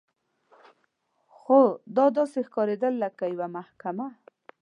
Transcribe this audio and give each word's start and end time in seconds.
خو 1.37 1.59
دا 1.97 2.05
داسې 2.17 2.39
ښکارېدل 2.47 2.93
لکه 3.03 3.23
یوه 3.33 3.47
محکمه. 3.57 4.07